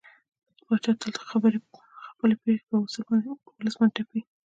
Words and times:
پاچا 0.65 0.91
تل 1.01 1.13
خپلې 1.29 1.57
پرېکړې 2.19 2.53
په 2.69 2.75
ولس 3.59 3.75
باندې 3.79 3.95
تپي. 4.05 4.19